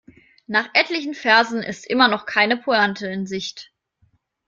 Nach 0.47 0.67
etlichen 0.73 1.13
Versen 1.13 1.61
ist 1.61 1.85
immer 1.85 2.07
noch 2.07 2.25
keine 2.25 2.57
Pointe 2.57 3.05
in 3.05 3.27
Sicht. 3.27 3.71